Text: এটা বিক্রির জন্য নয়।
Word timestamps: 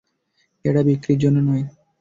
এটা 0.65 0.81
বিক্রির 0.87 1.19
জন্য 1.23 1.37
নয়। 1.47 1.63